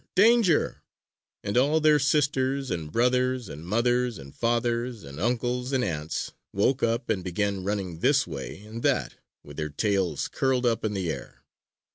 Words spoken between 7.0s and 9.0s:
and began running this way and